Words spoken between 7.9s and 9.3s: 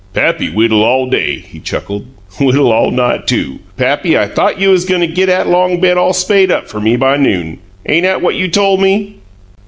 'at what you tole me?"